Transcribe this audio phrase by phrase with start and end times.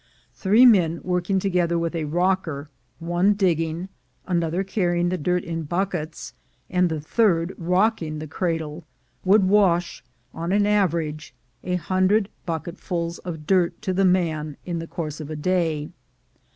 [0.33, 3.87] 'Three men work ing together with a rocker— one digging,
[4.25, 6.33] another carry ing the dirt in buckets,
[6.71, 8.83] and the third rocking the cradle—
[9.23, 10.03] would wash
[10.33, 15.19] on an average a hundred bucket fuls of dirt to the man in the course
[15.21, 15.91] of the day.